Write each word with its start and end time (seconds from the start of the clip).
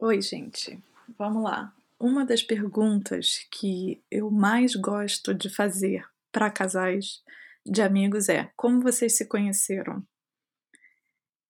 Oi, 0.00 0.20
gente. 0.20 0.82
Vamos 1.16 1.44
lá. 1.44 1.72
Uma 1.98 2.26
das 2.26 2.42
perguntas 2.42 3.46
que 3.50 4.02
eu 4.10 4.30
mais 4.30 4.74
gosto 4.74 5.32
de 5.32 5.48
fazer 5.48 6.04
para 6.32 6.50
casais 6.50 7.22
de 7.64 7.80
amigos 7.82 8.28
é: 8.28 8.50
como 8.56 8.80
vocês 8.80 9.16
se 9.16 9.26
conheceram? 9.26 10.04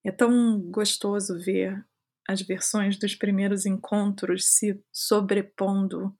É 0.04 0.10
tão 0.10 0.60
gostoso 0.60 1.38
ver 1.38 1.82
as 2.28 2.42
versões 2.42 2.98
dos 2.98 3.14
primeiros 3.14 3.64
encontros 3.64 4.46
se 4.48 4.78
sobrepondo 4.92 6.14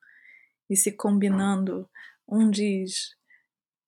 e 0.70 0.76
se 0.76 0.92
combinando. 0.92 1.88
Um 2.26 2.50
diz: 2.50 3.14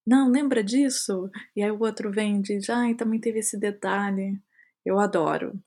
Não, 0.06 0.28
lembra 0.28 0.62
disso? 0.62 1.30
E 1.56 1.62
aí 1.62 1.70
o 1.70 1.80
outro 1.80 2.10
vem 2.10 2.38
e 2.38 2.42
diz: 2.42 2.68
Ai, 2.68 2.94
também 2.94 3.20
teve 3.20 3.38
esse 3.38 3.58
detalhe. 3.58 4.38
Eu 4.84 4.98
adoro. 5.00 5.58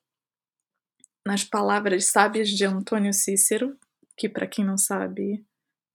Nas 1.27 1.43
palavras 1.43 2.05
sábias 2.05 2.47
de 2.47 2.63
Antônio 2.63 3.11
Cícero, 3.11 3.77
que 4.15 4.29
para 4.29 4.47
quem 4.47 4.63
não 4.63 4.77
sabe, 4.77 5.45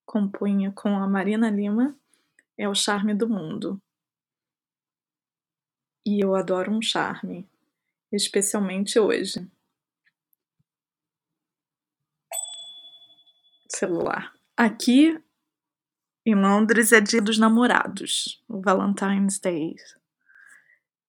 compunha 0.04 0.70
com 0.72 0.90
a 0.90 1.08
Marina 1.08 1.48
Lima, 1.48 1.98
é 2.54 2.68
o 2.68 2.74
charme 2.74 3.14
do 3.14 3.26
mundo. 3.26 3.80
E 6.04 6.22
eu 6.22 6.34
adoro 6.34 6.70
um 6.70 6.82
charme, 6.82 7.48
especialmente 8.12 8.98
hoje. 8.98 9.50
Celular. 13.70 14.34
Aqui 14.54 15.18
em 16.26 16.34
Londres 16.34 16.92
é 16.92 17.00
dia 17.00 17.22
dos 17.22 17.38
namorados, 17.38 18.44
o 18.46 18.60
Valentine's 18.60 19.38
Day. 19.38 19.76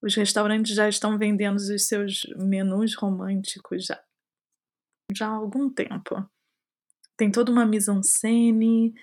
Os 0.01 0.15
restaurantes 0.15 0.73
já 0.73 0.87
estão 0.87 1.17
vendendo 1.17 1.57
os 1.57 1.87
seus 1.89 2.25
menus 2.37 2.95
românticos 2.95 3.89
já, 5.15 5.27
há 5.27 5.35
algum 5.35 5.69
tempo. 5.69 6.27
Tem 7.15 7.31
toda 7.31 7.51
uma 7.51 7.65
mise-en-scène, 7.65 8.93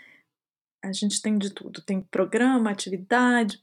a 0.82 0.92
gente 0.92 1.20
tem 1.20 1.38
de 1.38 1.52
tudo. 1.52 1.82
Tem 1.82 2.00
programa, 2.00 2.70
atividade, 2.70 3.62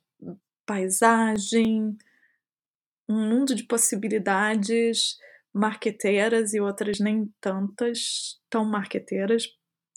paisagem, 0.66 1.98
um 3.10 3.30
mundo 3.30 3.56
de 3.56 3.64
possibilidades 3.64 5.18
marqueteiras 5.54 6.54
e 6.54 6.60
outras 6.60 7.00
nem 7.00 7.34
tantas 7.42 8.40
tão 8.50 8.64
marqueteiras, 8.64 9.48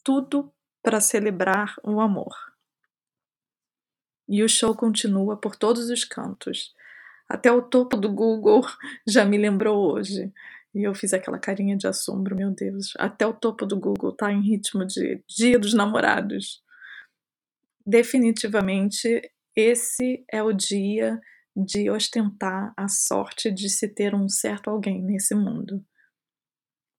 tudo 0.03 0.53
para 0.83 1.01
celebrar 1.01 1.75
o 1.83 2.01
amor. 2.01 2.35
E 4.29 4.43
o 4.43 4.49
show 4.49 4.75
continua 4.75 5.37
por 5.37 5.57
todos 5.57 5.91
os 5.91 6.05
cantos. 6.05 6.73
Até 7.29 7.53
o 7.53 7.63
topo 7.63 7.97
do 7.97 8.11
Google 8.13 8.63
já 9.07 9.25
me 9.25 9.37
lembrou 9.37 9.93
hoje. 9.93 10.33
E 10.75 10.87
eu 10.87 10.95
fiz 10.95 11.13
aquela 11.13 11.39
carinha 11.39 11.77
de 11.77 11.87
assombro, 11.87 12.37
meu 12.37 12.51
Deus. 12.51 12.93
Até 12.99 13.27
o 13.27 13.35
topo 13.35 13.67
do 13.67 13.79
Google 13.79 14.15
tá 14.15 14.33
em 14.33 14.41
ritmo 14.41 14.87
de 14.87 15.23
Dia 15.29 15.59
dos 15.59 15.75
Namorados. 15.75 16.63
Definitivamente, 17.85 19.21
esse 19.57 20.25
é 20.31 20.43
o 20.43 20.53
dia 20.53 21.21
de 21.57 21.91
ostentar 21.91 22.73
a 22.77 22.89
sorte 22.89 23.51
de 23.51 23.69
se 23.69 23.89
ter 23.89 24.15
um 24.15 24.29
certo 24.29 24.71
alguém 24.71 25.03
nesse 25.03 25.35
mundo. 25.35 25.85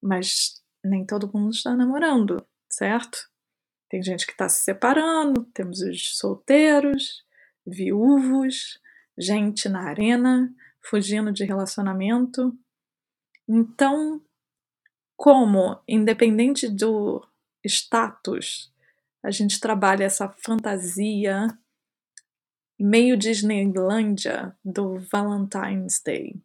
Mas 0.03 0.61
nem 0.83 1.05
todo 1.05 1.31
mundo 1.33 1.51
está 1.51 1.75
namorando, 1.75 2.45
certo? 2.69 3.17
Tem 3.89 4.01
gente 4.03 4.25
que 4.25 4.31
está 4.31 4.49
se 4.49 4.63
separando, 4.63 5.45
temos 5.53 5.81
os 5.81 6.17
solteiros, 6.17 7.23
viúvos, 7.65 8.79
gente 9.17 9.69
na 9.69 9.89
arena, 9.89 10.53
fugindo 10.83 11.31
de 11.31 11.43
relacionamento. 11.43 12.57
Então, 13.47 14.21
como, 15.17 15.81
independente 15.87 16.67
do 16.67 17.25
status, 17.65 18.73
a 19.23 19.29
gente 19.29 19.59
trabalha 19.59 20.05
essa 20.05 20.27
fantasia 20.29 21.47
meio 22.79 23.15
Disneylândia 23.15 24.57
do 24.65 24.97
Valentine's 25.11 26.01
Day. 26.03 26.41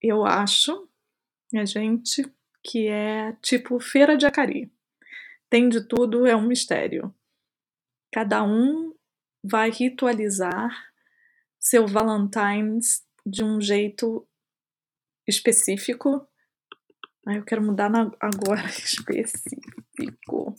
Eu 0.00 0.24
acho, 0.24 0.88
a 1.54 1.64
gente, 1.66 2.24
que 2.64 2.88
é 2.88 3.32
tipo 3.42 3.78
feira 3.78 4.16
de 4.16 4.24
Acari. 4.24 4.72
Tem 5.50 5.68
de 5.68 5.82
tudo, 5.82 6.26
é 6.26 6.34
um 6.34 6.46
mistério. 6.46 7.14
Cada 8.10 8.42
um 8.42 8.94
vai 9.44 9.70
ritualizar 9.70 10.70
seu 11.58 11.86
Valentine's 11.86 13.04
de 13.26 13.44
um 13.44 13.60
jeito 13.60 14.26
específico. 15.30 16.26
Ai, 17.26 17.38
eu 17.38 17.44
quero 17.44 17.62
mudar 17.62 17.88
na, 17.88 18.10
agora 18.20 18.66
específico. 18.84 20.54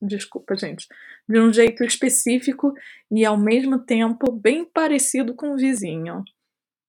Desculpa, 0.00 0.56
gente. 0.56 0.86
De 1.28 1.40
um 1.40 1.52
jeito 1.52 1.82
específico 1.84 2.74
e 3.10 3.24
ao 3.24 3.36
mesmo 3.36 3.78
tempo 3.78 4.30
bem 4.30 4.64
parecido 4.64 5.34
com 5.34 5.54
o 5.54 5.56
vizinho. 5.56 6.22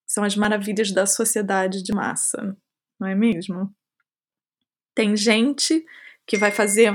São 0.05 0.23
as 0.23 0.35
maravilhas 0.35 0.91
da 0.91 1.05
sociedade 1.05 1.81
de 1.81 1.93
massa, 1.93 2.57
não 2.99 3.07
é 3.07 3.15
mesmo? 3.15 3.73
Tem 4.93 5.15
gente 5.15 5.85
que 6.27 6.37
vai 6.37 6.51
fazer 6.51 6.93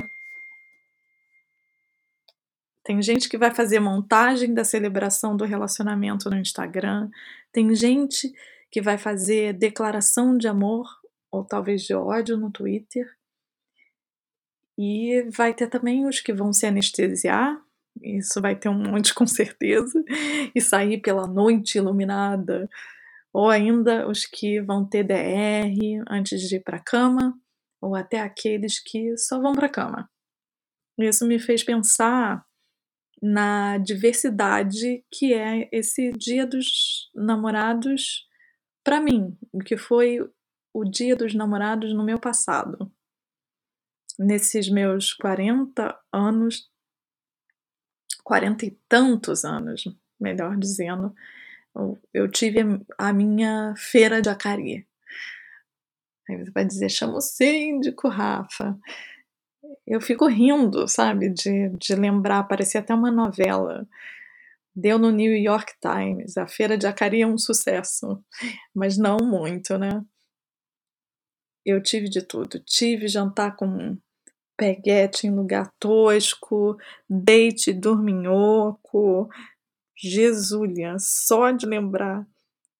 tem 2.86 3.02
gente 3.02 3.28
que 3.28 3.36
vai 3.36 3.52
fazer 3.52 3.80
montagem 3.80 4.54
da 4.54 4.62
celebração 4.62 5.36
do 5.36 5.44
relacionamento 5.44 6.30
no 6.30 6.38
Instagram. 6.38 7.10
Tem 7.50 7.74
gente 7.74 8.32
que 8.76 8.82
vai 8.82 8.98
fazer 8.98 9.54
declaração 9.54 10.36
de 10.36 10.46
amor 10.46 10.86
ou 11.32 11.42
talvez 11.42 11.80
de 11.80 11.94
ódio 11.94 12.36
no 12.36 12.50
Twitter. 12.50 13.10
E 14.76 15.26
vai 15.34 15.54
ter 15.54 15.66
também 15.66 16.06
os 16.06 16.20
que 16.20 16.30
vão 16.30 16.52
se 16.52 16.66
anestesiar, 16.66 17.58
isso 18.02 18.38
vai 18.38 18.54
ter 18.54 18.68
um 18.68 18.74
monte 18.74 19.14
com 19.14 19.26
certeza, 19.26 20.04
e 20.54 20.60
sair 20.60 21.00
pela 21.00 21.26
noite 21.26 21.78
iluminada. 21.78 22.68
Ou 23.32 23.48
ainda 23.48 24.06
os 24.06 24.26
que 24.26 24.60
vão 24.60 24.86
ter 24.86 25.04
DR 25.04 26.04
antes 26.06 26.42
de 26.42 26.56
ir 26.56 26.60
para 26.60 26.76
a 26.76 26.84
cama, 26.84 27.32
ou 27.80 27.94
até 27.94 28.20
aqueles 28.20 28.78
que 28.78 29.16
só 29.16 29.40
vão 29.40 29.54
para 29.54 29.68
a 29.68 29.72
cama. 29.72 30.10
Isso 30.98 31.26
me 31.26 31.38
fez 31.38 31.64
pensar 31.64 32.44
na 33.22 33.78
diversidade 33.78 35.02
que 35.10 35.32
é 35.32 35.66
esse 35.72 36.12
Dia 36.12 36.46
dos 36.46 37.10
Namorados 37.14 38.26
para 38.86 39.00
mim, 39.00 39.36
que 39.64 39.76
foi 39.76 40.20
o 40.72 40.84
Dia 40.84 41.16
dos 41.16 41.34
Namorados 41.34 41.92
no 41.92 42.04
meu 42.04 42.20
passado. 42.20 42.88
Nesses 44.16 44.68
meus 44.68 45.12
40 45.12 45.98
anos, 46.12 46.70
40 48.22 48.64
e 48.64 48.78
tantos 48.88 49.44
anos, 49.44 49.82
melhor 50.20 50.56
dizendo, 50.56 51.12
eu 52.14 52.30
tive 52.30 52.60
a 52.96 53.12
minha 53.12 53.74
feira 53.76 54.22
de 54.22 54.28
Acari. 54.28 54.86
Aí 56.28 56.36
você 56.36 56.52
vai 56.52 56.64
dizer, 56.64 56.88
chama 56.88 57.16
o 57.16 57.20
síndico, 57.20 58.06
Rafa. 58.06 58.78
Eu 59.84 60.00
fico 60.00 60.28
rindo, 60.28 60.86
sabe, 60.86 61.28
de, 61.30 61.70
de 61.70 61.96
lembrar, 61.96 62.44
parecia 62.44 62.80
até 62.80 62.94
uma 62.94 63.10
novela. 63.10 63.84
Deu 64.78 64.98
no 64.98 65.10
New 65.10 65.34
York 65.34 65.72
Times, 65.80 66.36
a 66.36 66.46
feira 66.46 66.76
de 66.76 66.86
Acari 66.86 67.22
é 67.22 67.26
um 67.26 67.38
sucesso, 67.38 68.22
mas 68.74 68.98
não 68.98 69.16
muito, 69.22 69.78
né? 69.78 70.02
Eu 71.64 71.82
tive 71.82 72.10
de 72.10 72.20
tudo. 72.20 72.60
Tive 72.60 73.08
jantar 73.08 73.56
com 73.56 73.96
peguete 74.54 75.26
em 75.26 75.34
lugar 75.34 75.72
tosco, 75.80 76.76
date 77.08 77.72
dorminhoco. 77.72 79.30
Jesulia, 79.98 80.96
só 80.98 81.50
de 81.52 81.64
lembrar, 81.64 82.26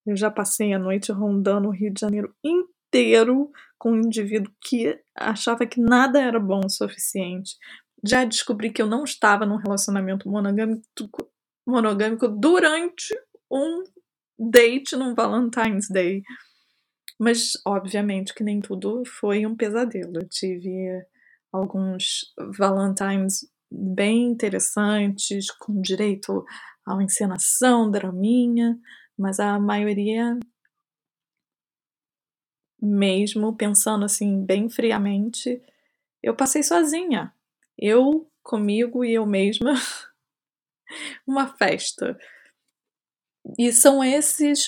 eu 0.07 0.15
já 0.15 0.31
passei 0.31 0.75
a 0.75 0.79
noite 0.79 1.11
rondando 1.11 1.69
o 1.69 1.73
Rio 1.73 1.91
de 1.91 2.01
Janeiro 2.01 2.35
inteiro 2.45 3.51
com 3.79 3.93
um 3.93 4.03
indivíduo 4.03 4.53
que 4.61 5.01
achava 5.17 5.67
que 5.67 5.81
nada 5.81 6.21
era 6.21 6.39
bom 6.39 6.61
o 6.63 6.71
suficiente. 6.71 7.57
Já 8.07 8.23
descobri 8.25 8.71
que 8.71 8.83
eu 8.83 8.87
não 8.87 9.03
estava 9.03 9.47
num 9.47 9.57
relacionamento 9.57 10.29
monogâmico, 10.29 10.83
monogâmico 11.67 12.29
durante 12.29 13.15
um 13.51 13.83
date 14.39 14.95
num 14.97 15.15
Valentine's 15.15 15.89
Day. 15.89 16.23
Mas, 17.19 17.53
obviamente, 17.67 18.35
que 18.35 18.45
nem 18.45 18.61
tudo 18.61 19.03
foi 19.05 19.47
um 19.47 19.57
pesadelo. 19.57 20.13
Eu 20.17 20.29
tive 20.29 21.05
alguns 21.51 22.33
Valentines 22.59 23.49
bem 23.71 24.25
interessantes, 24.31 25.51
com 25.51 25.81
direito 25.81 26.45
a 26.85 26.95
uma 26.95 27.03
encenação, 27.03 27.91
draminha, 27.91 28.79
mas 29.19 29.41
a 29.41 29.59
maioria, 29.59 30.39
mesmo 32.81 33.57
pensando 33.57 34.05
assim, 34.05 34.45
bem 34.45 34.69
friamente, 34.69 35.61
eu 36.23 36.35
passei 36.35 36.63
sozinha. 36.63 37.33
Eu, 37.79 38.31
comigo 38.43 39.05
e 39.05 39.15
eu 39.15 39.27
mesma, 39.27 39.75
uma 41.27 41.49
festa. 41.57 42.19
E 43.59 43.73
são 43.73 44.03
esses 44.03 44.67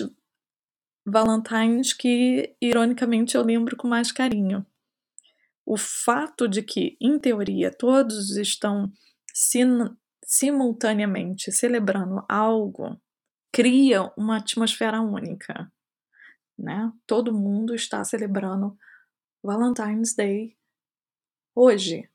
Valentines 1.07 1.93
que, 1.93 2.55
ironicamente, 2.61 3.35
eu 3.37 3.43
lembro 3.43 3.77
com 3.77 3.89
mais 3.89 4.13
carinho. 4.13 4.65
o 5.67 5.77
fato 5.77 6.49
de 6.49 6.63
que, 6.63 6.97
em 7.01 7.19
teoria, 7.19 7.71
todos 7.71 8.37
estão 8.37 8.91
sim, 9.35 9.67
simultaneamente 10.25 11.53
celebrando 11.53 12.25
algo 12.29 12.99
cria 13.53 14.13
uma 14.17 14.39
atmosfera 14.39 15.01
única, 15.01 15.71
né? 16.59 16.93
Todo 17.07 17.35
mundo 17.35 17.75
está 17.75 18.05
celebrando 18.05 18.77
Valentine's 19.43 20.15
Day 20.15 20.57
hoje, 21.55 22.09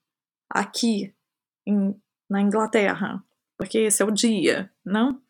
aqui 0.49 1.15
em, 1.65 1.99
na 2.29 2.41
Inglaterra, 2.41 3.23
porque 3.57 3.79
esse 3.79 4.01
é 4.01 4.05
o 4.05 4.11
dia, 4.11 4.71
não? 4.83 5.21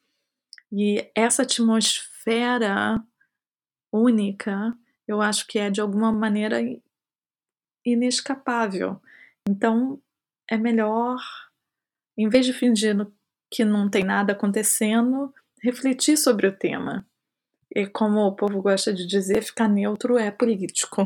E 0.71 1.09
essa 1.15 1.43
atmosfera 1.43 3.03
única, 3.91 4.75
eu 5.07 5.21
acho 5.21 5.45
que 5.47 5.59
é 5.59 5.69
de 5.69 5.81
alguma 5.81 6.11
maneira 6.11 6.59
inescapável. 7.85 8.99
Então, 9.47 10.01
é 10.49 10.57
melhor, 10.57 11.19
em 12.17 12.27
vez 12.29 12.45
de 12.45 12.53
fingir 12.53 12.95
que 13.51 13.63
não 13.63 13.89
tem 13.89 14.03
nada 14.03 14.33
acontecendo, 14.33 15.33
refletir 15.61 16.17
sobre 16.17 16.47
o 16.47 16.57
tema. 16.57 17.05
E 17.75 17.85
como 17.87 18.19
o 18.21 18.35
povo 18.35 18.61
gosta 18.61 18.93
de 18.93 19.05
dizer, 19.05 19.43
ficar 19.43 19.67
neutro 19.67 20.17
é 20.17 20.31
político, 20.31 21.05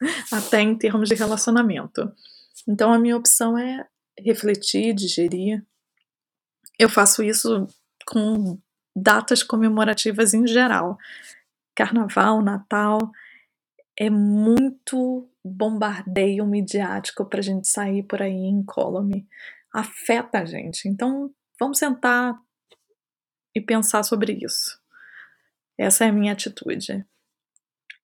até 0.32 0.60
em 0.60 0.76
termos 0.76 1.08
de 1.08 1.14
relacionamento. 1.14 2.12
Então, 2.68 2.92
a 2.92 2.98
minha 2.98 3.16
opção 3.16 3.56
é 3.56 3.86
refletir, 4.18 4.94
digerir. 4.94 5.64
Eu 6.80 6.88
faço 6.88 7.22
isso 7.22 7.66
com 8.06 8.58
datas 8.96 9.42
comemorativas 9.42 10.32
em 10.32 10.46
geral. 10.46 10.96
Carnaval, 11.74 12.40
Natal, 12.40 13.12
é 13.98 14.08
muito 14.08 15.28
bombardeio 15.44 16.46
midiático 16.46 17.26
para 17.26 17.40
a 17.40 17.42
gente 17.42 17.68
sair 17.68 18.02
por 18.04 18.22
aí 18.22 18.32
incólume. 18.32 19.28
Afeta 19.70 20.38
a 20.38 20.46
gente. 20.46 20.88
Então, 20.88 21.30
vamos 21.60 21.78
sentar 21.78 22.34
e 23.54 23.60
pensar 23.60 24.02
sobre 24.02 24.38
isso. 24.42 24.80
Essa 25.76 26.06
é 26.06 26.08
a 26.08 26.12
minha 26.12 26.32
atitude. 26.32 27.04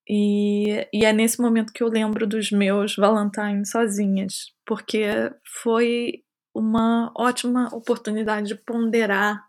E, 0.07 0.87
e 0.93 1.03
é 1.07 1.15
nesse 1.15 1.41
momento 1.41 1.73
que 1.73 1.83
eu 1.83 1.89
lembro 1.89 2.27
dos 2.27 2.51
meus 2.51 2.95
Valentines 2.95 3.71
sozinhas, 3.71 4.53
porque 4.67 5.33
foi 5.63 6.26
uma 6.57 7.13
ótima 7.15 7.69
oportunidade 7.75 8.49
de 8.49 8.55
ponderar 8.55 9.47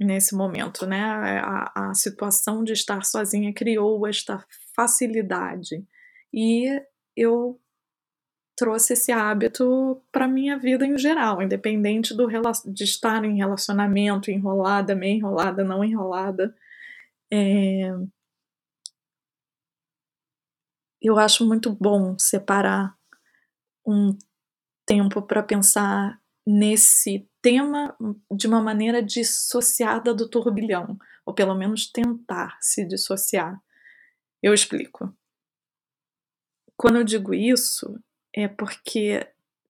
nesse 0.00 0.34
momento, 0.34 0.86
né? 0.86 1.00
A, 1.40 1.90
a 1.90 1.94
situação 1.94 2.64
de 2.64 2.72
estar 2.72 3.04
sozinha 3.04 3.54
criou 3.54 4.06
esta 4.06 4.44
facilidade 4.74 5.86
e 6.32 6.66
eu 7.16 7.60
trouxe 8.56 8.94
esse 8.94 9.12
hábito 9.12 10.02
para 10.10 10.26
minha 10.26 10.58
vida 10.58 10.84
em 10.84 10.98
geral, 10.98 11.40
independente 11.40 12.12
do 12.12 12.28
de 12.66 12.82
estar 12.82 13.24
em 13.24 13.36
relacionamento, 13.36 14.32
enrolada, 14.32 14.96
meio 14.96 15.18
enrolada, 15.18 15.62
não 15.62 15.84
enrolada. 15.84 16.52
É... 17.32 17.92
Eu 21.00 21.16
acho 21.18 21.46
muito 21.46 21.72
bom 21.72 22.18
separar 22.18 22.96
um 23.86 24.18
tempo 24.88 25.20
para 25.20 25.42
pensar 25.42 26.18
nesse 26.46 27.28
tema 27.42 27.94
de 28.32 28.46
uma 28.46 28.62
maneira 28.62 29.02
dissociada 29.02 30.14
do 30.14 30.26
turbilhão, 30.26 30.98
ou 31.26 31.34
pelo 31.34 31.54
menos 31.54 31.92
tentar 31.92 32.56
se 32.58 32.86
dissociar. 32.86 33.60
Eu 34.42 34.54
explico. 34.54 35.14
Quando 36.74 36.96
eu 36.96 37.04
digo 37.04 37.34
isso, 37.34 38.00
é 38.34 38.48
porque 38.48 39.28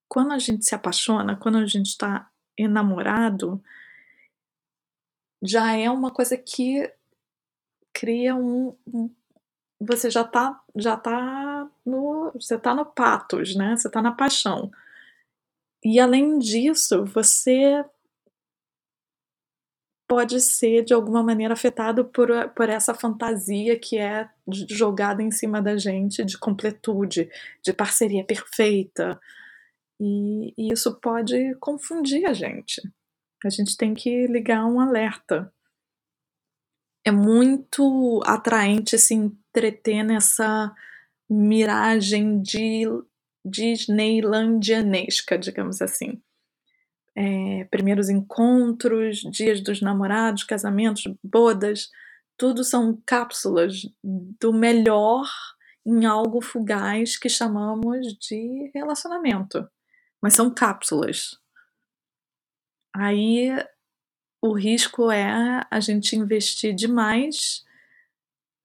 quando 0.08 0.32
a 0.32 0.38
gente 0.38 0.64
se 0.64 0.74
apaixona, 0.74 1.36
quando 1.36 1.58
a 1.58 1.66
gente 1.66 1.86
está 1.86 2.30
enamorado, 2.56 3.60
já 5.42 5.74
é 5.74 5.90
uma 5.90 6.12
coisa 6.12 6.36
que 6.36 6.88
cria 7.92 8.36
um, 8.36 8.76
um 8.86 9.10
você 9.80 10.10
já 10.10 10.24
tá 10.24 10.60
já 10.76 10.96
tá 10.96 11.68
no 11.84 12.32
você 12.34 12.58
tá 12.58 12.74
no 12.74 12.84
patos, 12.84 13.56
né? 13.56 13.76
Você 13.76 13.90
tá 13.90 14.02
na 14.02 14.12
paixão. 14.12 14.70
E 15.84 16.00
além 16.00 16.38
disso, 16.38 17.04
você 17.04 17.84
pode 20.08 20.40
ser 20.40 20.82
de 20.84 20.94
alguma 20.94 21.22
maneira 21.22 21.52
afetado 21.52 22.06
por, 22.06 22.28
por 22.56 22.68
essa 22.70 22.94
fantasia 22.94 23.78
que 23.78 23.98
é 23.98 24.28
jogada 24.70 25.22
em 25.22 25.30
cima 25.30 25.60
da 25.60 25.76
gente 25.76 26.24
de 26.24 26.38
completude, 26.38 27.30
de 27.62 27.72
parceria 27.74 28.24
perfeita. 28.24 29.20
E, 30.00 30.54
e 30.56 30.72
isso 30.72 30.98
pode 30.98 31.54
confundir 31.56 32.24
a 32.24 32.32
gente. 32.32 32.80
A 33.44 33.50
gente 33.50 33.76
tem 33.76 33.94
que 33.94 34.26
ligar 34.26 34.64
um 34.64 34.80
alerta. 34.80 35.52
É 37.04 37.10
muito 37.10 38.20
atraente 38.24 38.98
se 38.98 39.14
entreter 39.14 40.02
nessa 40.02 40.74
miragem 41.28 42.40
de 42.40 42.84
disneylandianesca, 43.44 45.38
digamos 45.38 45.80
assim 45.80 46.20
é, 47.18 47.64
primeiros 47.64 48.08
encontros, 48.08 49.22
dias 49.22 49.60
dos 49.60 49.80
namorados, 49.80 50.44
casamentos, 50.44 51.02
bodas, 51.20 51.90
tudo 52.36 52.62
são 52.62 53.02
cápsulas 53.04 53.82
do 54.04 54.52
melhor 54.52 55.28
em 55.84 56.06
algo 56.06 56.40
fugaz 56.40 57.18
que 57.18 57.28
chamamos 57.28 58.16
de 58.20 58.70
relacionamento. 58.72 59.68
Mas 60.22 60.34
são 60.34 60.54
cápsulas. 60.54 61.36
Aí 62.94 63.50
o 64.40 64.52
risco 64.52 65.10
é 65.10 65.66
a 65.68 65.80
gente 65.80 66.14
investir 66.14 66.72
demais 66.72 67.64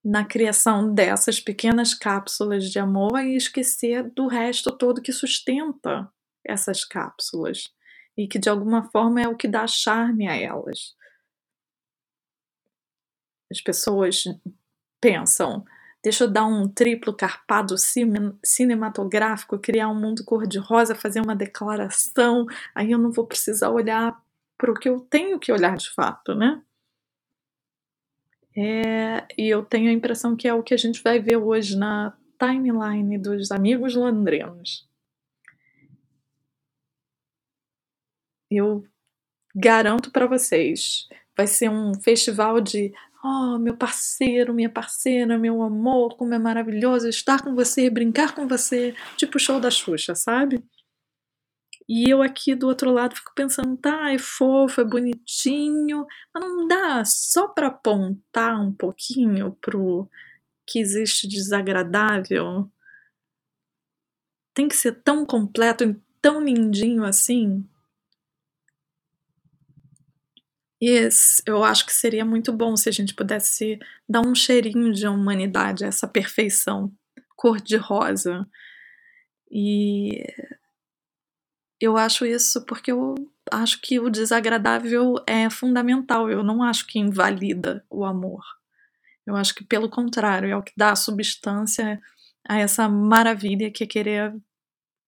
na 0.03 0.25
criação 0.25 0.93
dessas 0.93 1.39
pequenas 1.39 1.93
cápsulas 1.93 2.69
de 2.69 2.77
amor 2.77 3.19
e 3.19 3.35
esquecer 3.35 4.03
do 4.11 4.27
resto 4.27 4.71
todo 4.71 5.01
que 5.01 5.13
sustenta 5.13 6.11
essas 6.43 6.83
cápsulas 6.83 7.73
e 8.17 8.27
que 8.27 8.37
de 8.37 8.49
alguma 8.49 8.83
forma 8.91 9.21
é 9.21 9.27
o 9.27 9.35
que 9.35 9.47
dá 9.47 9.65
charme 9.65 10.27
a 10.27 10.35
elas. 10.35 10.95
As 13.49 13.61
pessoas 13.61 14.25
pensam, 14.99 15.63
deixa 16.03 16.25
eu 16.25 16.31
dar 16.31 16.45
um 16.45 16.67
triplo 16.67 17.13
carpado 17.13 17.75
cinematográfico, 18.43 19.59
criar 19.59 19.89
um 19.89 19.99
mundo 19.99 20.25
cor-de-rosa, 20.25 20.95
fazer 20.95 21.21
uma 21.21 21.35
declaração, 21.35 22.45
aí 22.75 22.91
eu 22.91 22.97
não 22.97 23.11
vou 23.11 23.25
precisar 23.25 23.69
olhar 23.69 24.21
para 24.57 24.71
o 24.71 24.75
que 24.75 24.89
eu 24.89 24.99
tenho 24.99 25.39
que 25.39 25.51
olhar 25.51 25.77
de 25.77 25.89
fato, 25.91 26.35
né? 26.35 26.61
É, 28.55 29.25
e 29.37 29.49
eu 29.49 29.63
tenho 29.63 29.89
a 29.89 29.93
impressão 29.93 30.35
que 30.35 30.47
é 30.47 30.53
o 30.53 30.63
que 30.63 30.73
a 30.73 30.77
gente 30.77 31.01
vai 31.01 31.19
ver 31.19 31.37
hoje 31.37 31.77
na 31.77 32.15
timeline 32.39 33.17
dos 33.17 33.51
amigos 33.51 33.95
londrinos. 33.95 34.87
Eu 38.49 38.85
garanto 39.55 40.11
para 40.11 40.27
vocês, 40.27 41.07
vai 41.35 41.47
ser 41.47 41.69
um 41.69 41.93
festival 41.95 42.61
de 42.61 42.93
oh, 43.23 43.57
meu 43.57 43.75
parceiro, 43.77 44.53
minha 44.53 44.69
parceira, 44.69 45.37
meu 45.37 45.61
amor, 45.61 46.15
como 46.17 46.33
é 46.33 46.39
maravilhoso 46.39 47.07
estar 47.07 47.41
com 47.41 47.55
você, 47.55 47.89
brincar 47.89 48.35
com 48.35 48.47
você, 48.47 48.93
tipo 49.17 49.39
show 49.39 49.59
da 49.59 49.71
Xuxa, 49.71 50.13
sabe? 50.13 50.63
E 51.87 52.09
eu 52.09 52.21
aqui 52.21 52.55
do 52.55 52.67
outro 52.67 52.91
lado 52.91 53.15
fico 53.15 53.33
pensando, 53.35 53.75
tá, 53.77 54.11
é 54.11 54.17
fofo, 54.17 54.81
é 54.81 54.85
bonitinho, 54.85 56.05
mas 56.33 56.43
não 56.43 56.67
dá 56.67 57.03
só 57.05 57.47
para 57.47 57.67
apontar 57.67 58.59
um 58.59 58.71
pouquinho 58.71 59.57
pro 59.61 60.09
que 60.65 60.79
existe 60.79 61.27
desagradável. 61.27 62.71
Tem 64.53 64.67
que 64.67 64.75
ser 64.75 65.01
tão 65.03 65.25
completo 65.25 65.83
e 65.83 65.99
tão 66.21 66.43
lindinho 66.43 67.03
assim. 67.03 67.67
E 70.81 71.09
eu 71.45 71.63
acho 71.63 71.85
que 71.85 71.93
seria 71.93 72.25
muito 72.25 72.51
bom 72.51 72.75
se 72.75 72.89
a 72.89 72.91
gente 72.91 73.13
pudesse 73.13 73.79
dar 74.07 74.21
um 74.21 74.35
cheirinho 74.35 74.91
de 74.93 75.07
humanidade 75.07 75.85
a 75.85 75.87
essa 75.87 76.07
perfeição 76.07 76.93
cor-de-rosa. 77.35 78.45
E 79.49 80.25
eu 81.83 81.97
acho 81.97 82.25
isso 82.25 82.65
porque 82.65 82.93
eu 82.93 83.13
acho 83.51 83.81
que 83.81 83.99
o 83.99 84.09
desagradável 84.09 85.15
é 85.27 85.49
fundamental. 85.49 86.29
Eu 86.29 86.41
não 86.41 86.63
acho 86.63 86.87
que 86.87 86.97
invalida 86.97 87.85
o 87.89 88.05
amor. 88.05 88.41
Eu 89.25 89.35
acho 89.35 89.53
que, 89.53 89.65
pelo 89.65 89.89
contrário, 89.89 90.49
é 90.49 90.55
o 90.55 90.63
que 90.63 90.71
dá 90.77 90.95
substância 90.95 92.01
a 92.47 92.57
essa 92.57 92.87
maravilha 92.87 93.69
que 93.69 93.83
é 93.83 93.87
querer 93.87 94.33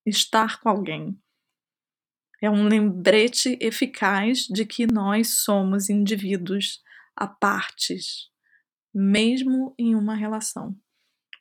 estar 0.06 0.60
com 0.60 0.68
alguém. 0.68 1.18
É 2.42 2.50
um 2.50 2.68
lembrete 2.68 3.58
eficaz 3.62 4.40
de 4.40 4.66
que 4.66 4.86
nós 4.86 5.44
somos 5.44 5.90
indivíduos 5.90 6.82
à 7.16 7.26
partes, 7.26 8.30
mesmo 8.94 9.74
em 9.80 9.96
uma 9.96 10.14
relação. 10.14 10.76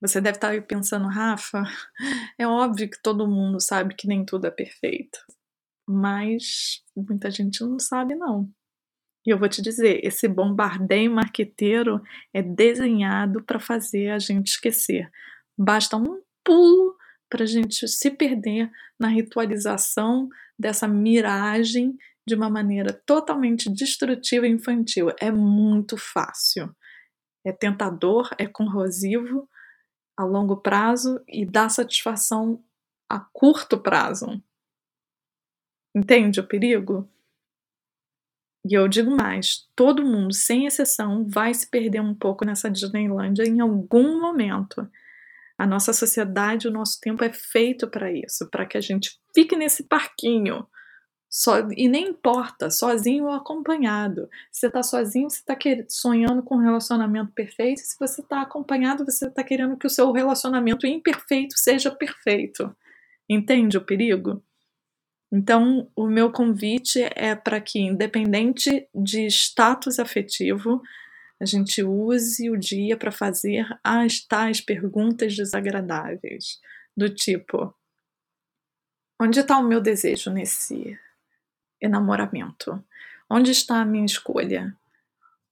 Você 0.04 0.20
deve 0.20 0.36
estar 0.36 0.50
aí 0.50 0.60
pensando: 0.60 1.08
"Rafa, 1.08 1.62
é 2.38 2.46
óbvio 2.46 2.90
que 2.90 3.00
todo 3.02 3.26
mundo 3.26 3.58
sabe 3.58 3.94
que 3.94 4.06
nem 4.06 4.22
tudo 4.22 4.46
é 4.46 4.50
perfeito", 4.50 5.18
mas 5.88 6.82
muita 6.94 7.30
gente 7.30 7.62
não 7.62 7.78
sabe 7.78 8.14
não. 8.14 8.50
E 9.26 9.30
eu 9.30 9.38
vou 9.38 9.48
te 9.48 9.62
dizer, 9.62 10.04
esse 10.04 10.28
bombardeio 10.28 11.10
marqueteiro 11.10 12.02
é 12.34 12.42
desenhado 12.42 13.42
para 13.42 13.58
fazer 13.58 14.10
a 14.10 14.18
gente 14.18 14.48
esquecer. 14.48 15.10
Basta 15.56 15.96
um 15.96 16.20
pulo 16.44 16.94
para 17.30 17.44
a 17.44 17.46
gente 17.46 17.88
se 17.88 18.10
perder 18.10 18.70
na 19.00 19.08
ritualização 19.08 20.28
dessa 20.58 20.86
miragem 20.86 21.96
de 22.28 22.34
uma 22.34 22.50
maneira 22.50 22.92
totalmente 23.06 23.70
destrutiva 23.70 24.46
e 24.46 24.50
infantil. 24.50 25.08
É 25.18 25.30
muito 25.30 25.96
fácil. 25.96 26.74
É 27.46 27.52
tentador, 27.52 28.28
é 28.38 28.46
corrosivo 28.46 29.48
a 30.16 30.24
longo 30.24 30.56
prazo 30.56 31.22
e 31.28 31.44
dá 31.44 31.68
satisfação 31.68 32.62
a 33.08 33.20
curto 33.20 33.78
prazo. 33.78 34.42
Entende 35.94 36.40
o 36.40 36.46
perigo? 36.46 37.08
E 38.66 38.74
eu 38.74 38.88
digo 38.88 39.14
mais, 39.14 39.68
todo 39.76 40.04
mundo, 40.04 40.32
sem 40.32 40.66
exceção, 40.66 41.28
vai 41.28 41.52
se 41.52 41.68
perder 41.68 42.00
um 42.00 42.14
pouco 42.14 42.46
nessa 42.46 42.70
Disneylândia 42.70 43.44
em 43.44 43.60
algum 43.60 44.20
momento. 44.20 44.88
A 45.58 45.66
nossa 45.66 45.92
sociedade, 45.92 46.66
o 46.66 46.70
nosso 46.70 46.98
tempo 47.00 47.22
é 47.22 47.32
feito 47.32 47.88
para 47.88 48.10
isso, 48.10 48.48
para 48.50 48.64
que 48.66 48.78
a 48.78 48.80
gente 48.80 49.20
fique 49.34 49.54
nesse 49.54 49.84
parquinho. 49.84 50.66
Só, 51.36 51.68
e 51.76 51.88
nem 51.88 52.10
importa, 52.10 52.70
sozinho 52.70 53.24
ou 53.24 53.32
acompanhado. 53.32 54.30
Se 54.52 54.60
você 54.60 54.66
está 54.68 54.84
sozinho, 54.84 55.28
você 55.28 55.40
está 55.40 55.58
sonhando 55.88 56.44
com 56.44 56.54
um 56.54 56.62
relacionamento 56.62 57.32
perfeito. 57.32 57.80
Se 57.80 57.98
você 57.98 58.20
está 58.20 58.42
acompanhado, 58.42 59.04
você 59.04 59.26
está 59.26 59.42
querendo 59.42 59.76
que 59.76 59.84
o 59.84 59.90
seu 59.90 60.12
relacionamento 60.12 60.86
imperfeito 60.86 61.58
seja 61.58 61.90
perfeito. 61.90 62.72
Entende 63.28 63.76
o 63.76 63.84
perigo? 63.84 64.44
Então, 65.32 65.90
o 65.96 66.06
meu 66.06 66.30
convite 66.30 67.00
é 67.16 67.34
para 67.34 67.60
que, 67.60 67.80
independente 67.80 68.88
de 68.94 69.26
status 69.26 69.98
afetivo, 69.98 70.80
a 71.40 71.44
gente 71.44 71.82
use 71.82 72.48
o 72.48 72.56
dia 72.56 72.96
para 72.96 73.10
fazer 73.10 73.66
as 73.82 74.20
tais 74.20 74.60
perguntas 74.60 75.34
desagradáveis, 75.34 76.60
do 76.96 77.12
tipo: 77.12 77.74
onde 79.20 79.40
está 79.40 79.58
o 79.58 79.64
meu 79.64 79.80
desejo 79.80 80.30
nesse 80.30 80.96
enamoramento? 81.84 82.82
Onde 83.28 83.50
está 83.50 83.80
a 83.80 83.84
minha 83.84 84.06
escolha? 84.06 84.74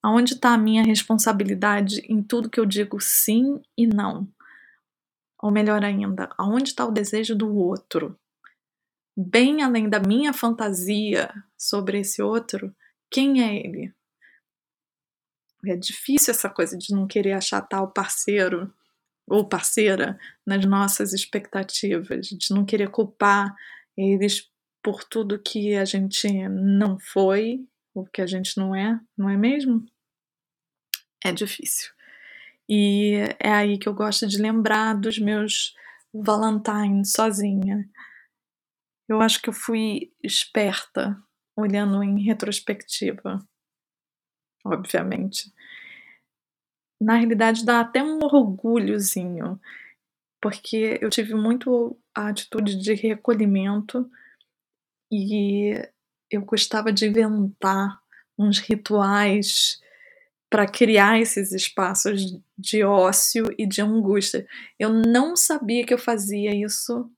Aonde 0.03 0.35
está 0.35 0.55
a 0.55 0.59
minha 0.59 0.83
responsabilidade 0.83 2.01
em 2.09 2.23
tudo 2.23 2.51
que 2.51 2.59
eu 2.59 2.67
digo 2.67 3.01
sim 3.01 3.61
e 3.77 3.87
não? 3.87 4.27
Ou 5.41 5.51
melhor 5.51 5.85
ainda, 5.85 6.31
aonde 6.39 6.71
está 6.71 6.85
o 6.85 6.91
desejo 6.91 7.37
do 7.37 7.55
outro? 7.55 8.19
bem 9.17 9.63
além 9.63 9.89
da 9.89 10.01
minha 10.01 10.33
fantasia 10.33 11.31
sobre 11.57 12.01
esse 12.01 12.23
outro, 12.23 12.75
quem 13.11 13.43
é 13.43 13.57
ele? 13.57 13.95
É 15.67 15.77
difícil 15.77 16.33
essa 16.33 16.51
coisa 16.51 16.77
de 16.77 16.93
não 16.95 17.07
querer 17.07 17.33
achatar 17.33 17.83
o 17.83 17.91
parceiro 17.91 18.73
ou 19.27 19.49
parceira 19.49 20.19
nas 20.45 20.65
nossas 20.65 21.13
expectativas, 21.13 22.27
de 22.27 22.53
não 22.53 22.65
querer 22.65 22.91
culpar 22.91 23.55
eles 23.97 24.51
por 24.83 25.05
tudo 25.05 25.39
que 25.39 25.77
a 25.77 25.85
gente 25.85 26.29
não 26.49 26.99
foi 26.99 27.67
ou 27.95 28.05
que 28.07 28.21
a 28.21 28.27
gente 28.27 28.57
não 28.59 28.75
é, 28.75 28.99
não 29.17 29.29
é 29.29 29.37
mesmo? 29.37 29.85
É 31.25 31.33
difícil. 31.33 31.93
E 32.69 33.15
é 33.39 33.53
aí 33.53 33.79
que 33.79 33.89
eu 33.89 33.95
gosto 33.95 34.27
de 34.27 34.41
lembrar 34.41 34.95
dos 34.95 35.19
meus 35.19 35.75
Valentines 36.13 37.13
sozinha. 37.13 37.89
Eu 39.09 39.21
acho 39.21 39.41
que 39.41 39.49
eu 39.49 39.53
fui 39.53 40.13
esperta 40.23 41.23
olhando 41.57 42.03
em 42.03 42.23
retrospectiva, 42.23 43.47
obviamente. 44.65 45.53
Na 47.01 47.17
realidade, 47.17 47.65
dá 47.65 47.81
até 47.81 48.03
um 48.03 48.21
orgulhozinho, 48.23 49.61
porque 50.41 50.99
eu 51.01 51.11
tive 51.11 51.35
muito 51.35 51.99
a 52.15 52.29
atitude 52.29 52.77
de 52.77 52.95
recolhimento 52.95 54.11
e 55.13 55.75
eu 56.31 56.43
gostava 56.43 56.93
de 56.93 57.07
inventar 57.07 58.01
uns 58.39 58.59
rituais 58.59 59.81
para 60.51 60.67
criar 60.67 61.21
esses 61.21 61.53
espaços 61.53 62.39
de 62.59 62.83
ócio 62.83 63.45
e 63.59 63.67
de 63.67 63.83
angústia. 63.83 64.47
Eu 64.79 64.91
não 64.91 65.37
sabia 65.37 65.85
que 65.87 65.95
eu 65.95 65.99
fazia 65.99 66.55
isso 66.55 67.11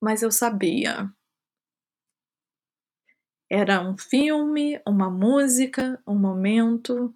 mas 0.00 0.22
eu 0.22 0.32
sabia. 0.32 1.12
Era 3.50 3.82
um 3.82 3.98
filme, 3.98 4.80
uma 4.86 5.10
música, 5.10 6.00
um 6.06 6.16
momento, 6.16 7.14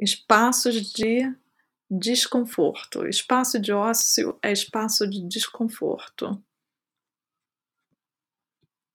espaços 0.00 0.92
de 0.92 1.34
desconforto. 1.90 3.06
Espaço 3.06 3.58
de 3.58 3.72
ócio 3.72 4.38
é 4.42 4.52
espaço 4.52 5.08
de 5.08 5.26
desconforto. 5.28 6.42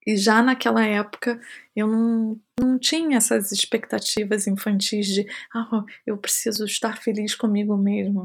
E 0.06 0.16
já 0.16 0.42
naquela 0.42 0.84
época 0.84 1.40
eu 1.74 1.86
não, 1.86 2.40
não 2.58 2.78
tinha 2.78 3.16
essas 3.16 3.52
expectativas 3.52 4.46
infantis 4.46 5.06
de 5.06 5.26
ah, 5.54 5.84
eu 6.06 6.18
preciso 6.18 6.64
estar 6.64 6.98
feliz 6.98 7.34
comigo 7.34 7.76
mesmo. 7.76 8.22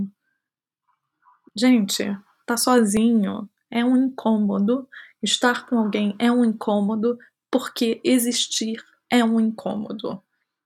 Gente, 1.56 2.04
tá 2.46 2.58
sozinho, 2.58 3.50
é 3.72 3.84
um 3.84 3.96
incômodo, 3.96 4.88
estar 5.22 5.66
com 5.68 5.78
alguém 5.78 6.16
é 6.20 6.32
um 6.32 6.44
incômodo, 6.44 7.18
porque 7.52 8.00
existir 8.04 8.84
é 9.10 9.24
um 9.24 9.40
incômodo. 9.40 10.22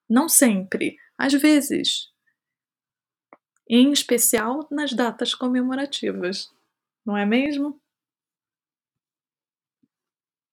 Não 0.09 0.27
sempre, 0.27 0.97
às 1.17 1.33
vezes. 1.33 2.11
Em 3.69 3.91
especial 3.91 4.67
nas 4.69 4.93
datas 4.93 5.33
comemorativas, 5.33 6.51
não 7.05 7.17
é 7.17 7.25
mesmo? 7.25 7.81